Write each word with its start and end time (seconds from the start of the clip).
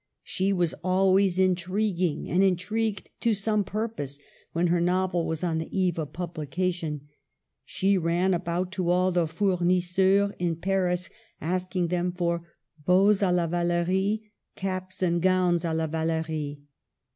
She 0.23 0.51
was 0.51 0.73
always 0.83 1.37
intriguing, 1.37 2.27
and 2.27 2.41
intrigued 2.41 3.11
to 3.19 3.35
some 3.35 3.63
purpose 3.63 4.17
when 4.51 4.65
her 4.65 4.81
novel 4.81 5.27
was 5.27 5.43
on 5.43 5.59
the 5.59 5.69
eve 5.79 5.99
of 5.99 6.11
publication. 6.11 7.01
She 7.65 7.99
ran 7.99 8.33
about 8.33 8.71
to 8.71 8.89
all 8.89 9.11
the 9.11 9.27
fournisseurs 9.27 10.33
in 10.39 10.55
Paris, 10.55 11.11
asking 11.39 11.89
them 11.89 12.13
for 12.13 12.41
bows 12.83 13.19
d 13.19 13.27
la 13.27 13.45
Valerie, 13.45 14.31
caps 14.55 15.03
and 15.03 15.21
gowns 15.21 15.61
d 15.61 15.67
la 15.71 15.85
Va 15.85 16.03
lerie. 16.03 16.61